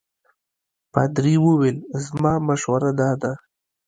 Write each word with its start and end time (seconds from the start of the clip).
پادري 0.91 1.35
وویل 1.45 1.77
زما 2.05 2.33
مشوره 2.47 2.91
دا 2.99 3.09
ده. 3.21 3.31